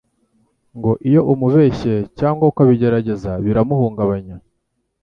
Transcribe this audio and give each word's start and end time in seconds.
Ngo 0.77 0.91
iyo 1.07 1.21
umubeshye 1.33 1.93
cyangwa 2.19 2.43
ukabigerageza 2.51 3.31
biramuhungabanya 3.45 4.35